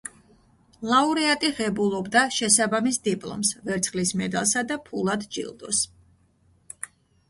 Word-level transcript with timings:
ლაურეატი 0.91 1.51
ღებულობდა 1.59 2.25
შესაბამის 2.39 2.99
დიპლომს, 3.11 3.55
ვერცხლის 3.71 4.17
მედალსა 4.25 4.69
და 4.75 4.83
ფულად 4.91 5.31
ჯილდოს. 5.35 5.89